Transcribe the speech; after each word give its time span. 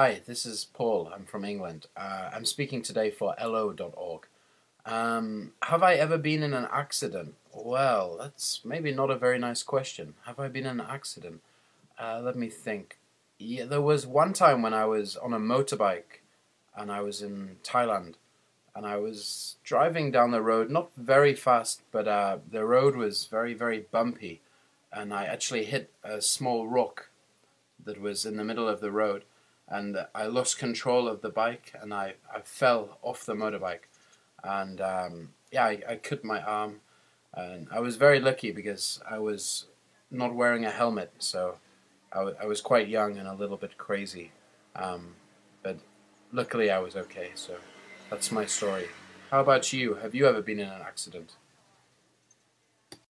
Hi, 0.00 0.20
this 0.24 0.46
is 0.46 0.64
Paul. 0.64 1.10
I'm 1.12 1.24
from 1.24 1.44
England. 1.44 1.86
Uh, 1.96 2.30
I'm 2.32 2.44
speaking 2.44 2.82
today 2.82 3.10
for 3.10 3.34
elllo.org. 3.34 4.28
Um, 4.86 5.54
have 5.62 5.82
I 5.82 5.94
ever 5.94 6.16
been 6.16 6.44
in 6.44 6.54
an 6.54 6.68
accident? 6.70 7.34
Well, 7.52 8.16
that's 8.16 8.60
maybe 8.64 8.92
not 8.92 9.10
a 9.10 9.18
very 9.18 9.40
nice 9.40 9.64
question. 9.64 10.14
Have 10.24 10.38
I 10.38 10.46
been 10.46 10.66
in 10.66 10.78
an 10.78 10.86
accident? 10.88 11.40
Uh, 11.98 12.20
let 12.22 12.36
me 12.36 12.48
think. 12.48 12.98
Yeah, 13.40 13.64
there 13.64 13.80
was 13.80 14.06
one 14.06 14.32
time 14.32 14.62
when 14.62 14.72
I 14.72 14.84
was 14.84 15.16
on 15.16 15.32
a 15.32 15.40
motorbike 15.40 16.22
and 16.76 16.92
I 16.92 17.00
was 17.00 17.20
in 17.20 17.56
Thailand 17.64 18.14
and 18.76 18.86
I 18.86 18.98
was 18.98 19.56
driving 19.64 20.12
down 20.12 20.30
the 20.30 20.42
road, 20.42 20.70
not 20.70 20.94
very 20.96 21.34
fast, 21.34 21.82
but 21.90 22.06
uh, 22.06 22.38
the 22.48 22.64
road 22.64 22.94
was 22.94 23.24
very, 23.24 23.52
very 23.52 23.80
bumpy 23.90 24.42
and 24.92 25.12
I 25.12 25.24
actually 25.24 25.64
hit 25.64 25.90
a 26.04 26.22
small 26.22 26.68
rock 26.68 27.10
that 27.84 28.00
was 28.00 28.24
in 28.24 28.36
the 28.36 28.44
middle 28.44 28.68
of 28.68 28.80
the 28.80 28.92
road 28.92 29.24
and 29.68 29.98
I 30.14 30.26
lost 30.26 30.58
control 30.58 31.08
of 31.08 31.20
the 31.20 31.28
bike 31.28 31.72
and 31.80 31.92
I, 31.92 32.14
I 32.34 32.40
fell 32.40 32.98
off 33.02 33.26
the 33.26 33.34
motorbike. 33.34 33.86
And 34.42 34.80
um, 34.80 35.30
yeah 35.52 35.64
I, 35.64 35.82
I 35.88 35.96
cut 35.96 36.24
my 36.24 36.40
arm 36.42 36.80
and 37.34 37.68
I 37.70 37.80
was 37.80 37.96
very 37.96 38.20
lucky 38.20 38.50
because 38.50 39.00
I 39.08 39.18
was 39.18 39.66
not 40.10 40.34
wearing 40.34 40.64
a 40.64 40.70
helmet 40.70 41.12
so 41.18 41.58
I, 42.12 42.18
w- 42.18 42.36
I 42.40 42.46
was 42.46 42.60
quite 42.60 42.88
young 42.88 43.18
and 43.18 43.28
a 43.28 43.34
little 43.34 43.56
bit 43.56 43.76
crazy. 43.76 44.32
Um, 44.74 45.14
but 45.62 45.78
luckily 46.32 46.70
I 46.70 46.78
was 46.78 46.96
okay 46.96 47.30
so 47.34 47.56
that's 48.10 48.32
my 48.32 48.46
story. 48.46 48.86
How 49.30 49.40
about 49.40 49.72
you? 49.72 49.94
Have 49.94 50.14
you 50.14 50.26
ever 50.26 50.40
been 50.40 50.60
in 50.60 50.68
an 50.68 50.80
accident 50.80 51.36